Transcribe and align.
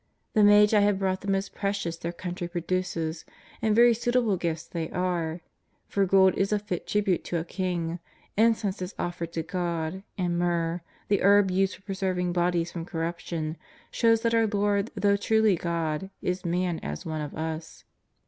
The 0.33 0.43
Magi 0.43 0.79
have 0.79 0.97
brought 0.97 1.21
the 1.21 1.29
most 1.29 1.53
precious 1.53 1.95
their 1.95 2.11
country 2.11 2.47
produces, 2.47 3.23
and 3.61 3.75
very 3.75 3.93
suitable 3.93 4.35
gifts 4.35 4.65
they 4.65 4.89
are, 4.89 5.41
for 5.87 6.07
gold 6.07 6.33
is 6.33 6.51
a 6.51 6.57
fit 6.57 6.87
tribute 6.87 7.23
to 7.25 7.37
a 7.37 7.45
king, 7.45 7.99
incense 8.35 8.81
is 8.81 8.95
offered 8.97 9.31
to 9.33 9.43
God, 9.43 10.01
and 10.17 10.39
myrrh, 10.39 10.81
the 11.07 11.21
herb 11.21 11.51
used 11.51 11.75
for 11.75 11.83
pre 11.83 11.93
serving 11.93 12.33
bodies 12.33 12.71
from 12.71 12.83
corruption, 12.83 13.57
shows 13.91 14.21
that 14.23 14.33
our 14.33 14.47
Lord, 14.47 14.89
though 14.95 15.17
truly 15.17 15.55
God, 15.55 16.09
is 16.19 16.43
man 16.43 16.79
as 16.79 17.05
one 17.05 17.21
of 17.21 17.35
us. 17.35 17.83